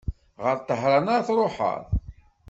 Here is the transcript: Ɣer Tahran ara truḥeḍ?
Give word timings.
Ɣer 0.43 0.57
Tahran 0.67 1.07
ara 1.13 1.27
truḥeḍ? 1.27 1.81